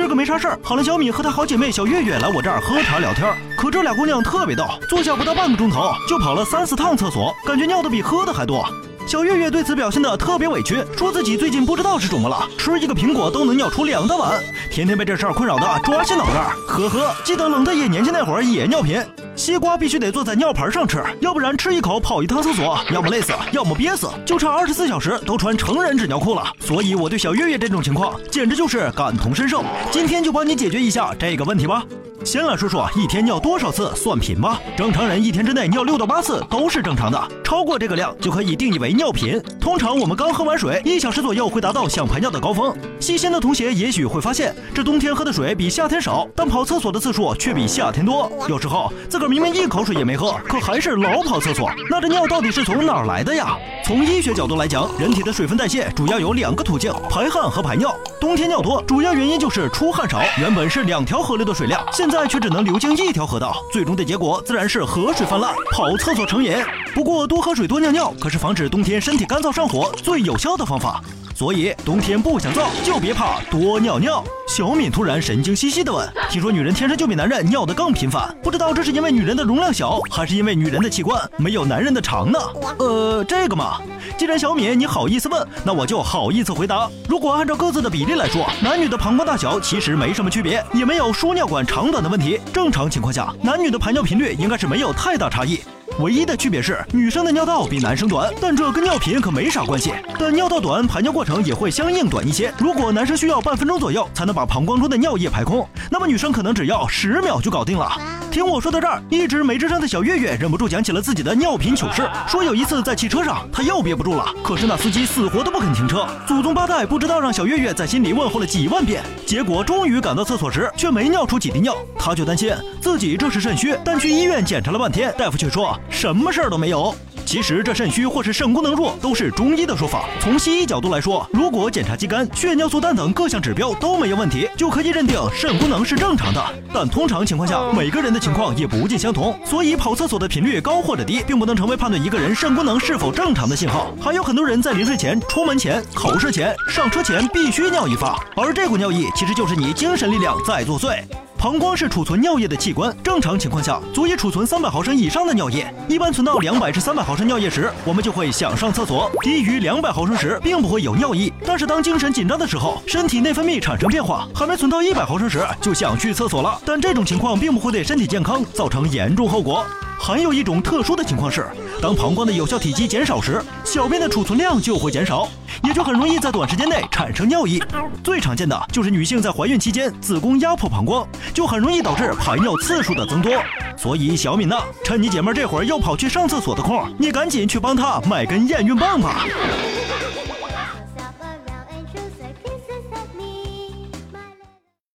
[0.00, 3.30] 今儿个没啥事儿，跑了小米和她好姐妹小月月来我这儿喝茶聊天。
[3.54, 8.66] 可这俩姑娘特别逗，坐下不到半个钟头就跑了三四趟厕所，感觉尿的比喝的还多。
[9.06, 14.40] 小月月对此表现的特别委屈，说自己最近不知道是怎么了，吃一个苹果都能尿出两大碗，
[14.70, 16.46] 天天被这事儿困扰的抓心挠肝。
[16.66, 19.04] 呵呵，记得冷大爷年轻那会儿也尿频，
[19.40, 26.44] 西瓜必须得坐在尿盆上吃，要不然吃一口跑一趟厕所，要么累死，要么憋死，就差二十四小时都穿成人纸尿裤了。
[26.60, 29.64] 所以我对小月月这种情况简直就是感同身受。
[29.90, 31.82] 今天就帮你解决一下这个问题吧。
[32.24, 34.60] 先来说说一天尿多少次算频吧。
[34.76, 39.40] 正常人一天之内尿六到八次都是正常的，超过这个量就可以定义为尿频。
[39.58, 42.76] 通常我们刚喝完水，一小时左右会达到想排尿的高峰。
[43.00, 48.30] 细心的同学也许会发现，这冬天喝的水比夏天少，但跑厕所的次数却比夏天多。
[48.48, 51.70] 有时候自个儿明明一口水也没喝，可还是老跑厕所。
[51.88, 53.56] 那这尿到底是从哪儿来的呀？
[53.84, 57.96] 从医学角度来讲，人体的水分代谢主要有两个途径：排汗和排尿。
[58.20, 60.20] 冬天尿多，主要原因就是出汗少。
[60.38, 66.54] 原本是两条河流的水量，现在却只能流经一条河道，最终的结果自然是河水泛滥，跑厕所成瘾。
[66.94, 71.02] 不过多喝水多尿尿可是防止冬天身体干燥上火最有效的方法。
[71.40, 74.22] 所以冬天不想燥就别怕多尿尿。
[74.46, 82.38] 小敏突然神经兮兮地问：“听说女人天生就比男人尿得更频繁，不知道这是因为女人的容量小，还是因为女人的器官没有男人的长呢？”
[82.78, 83.80] 呃，这个嘛，
[84.18, 86.90] 既然小敏你好意思问，那我就好意思回答。
[87.08, 92.38] 如果按照各自的比例来说，男女的膀胱大小其实没什么区别，也没有输尿管长短的问题。
[92.52, 95.58] 正常情况下，男女的排尿频率应该是没有太大差异。
[96.00, 99.92] 唯一的区别是，女生的尿道比男生短，但这跟尿频可没啥关系。
[100.18, 102.52] 但尿道短，排尿过程也会相应短一些。
[102.58, 108.19] 如果男生需要半分钟左右才能把膀胱中的尿液排空，那么女生可能只要十秒就搞定了。
[108.30, 126.94] 听我说到这儿，一直没吱声的小月月忍不住讲起了自己的尿频糗事，说有一次在汽车上，他又憋不住了，可是那司机死活都不肯停车，祖宗八代不知道让小月月在心里问候了几万遍，结果终于赶到厕所时，却没尿出几滴尿，他就担心自己这是肾虚，但去医院检查了半天，大夫却说什么事儿都没有。
[127.30, 130.04] 其实这肾虚或是肾功能弱都是中医的说法。
[130.18, 136.44] 从西医角度来说，如果检查肌酐、血尿素、氮等各项指标都没有问题，就可以认定肾功能是正常的。
[136.74, 143.94] 但通常情况下，每个人的情况也不尽相同，所以跑厕所的频率高或者低，并不能成为判断一个人肾功能是否正常的信号。
[144.00, 150.98] 还有很多人在临睡前、出门前、考试前、上车前必须尿一发，而这股尿意其实就是你精神力量在作祟。
[151.40, 155.74] 膀胱是储存尿液的器官，正常情况下足以储存三百毫升以上的尿液。
[155.88, 161.32] 一般存到两百至三百毫升尿液时，我们就会想上厕所；低于两百毫升时，并不会有尿意。
[161.46, 166.60] 但是当精神紧张的时候，身体内分泌产生变化，还没存到一百毫升时，就想去厕所了。
[166.66, 169.64] 但这种情况并不会对身体健康造成严重后果。
[170.02, 171.46] 还有一种特殊的情况是，
[171.82, 175.28] 当膀胱的有效体积减少时，小便的储存量就会减少，
[175.62, 177.62] 也就很容易在短时间内产生尿意。
[178.02, 183.30] 最常见的就是女性在怀孕期间子宫压迫膀胱，就很容易导致排尿次数的增多。
[183.76, 189.26] 所以小敏呢，趁你姐妹这会儿又跑去上厕所的空，你赶紧去帮她买根验孕棒吧。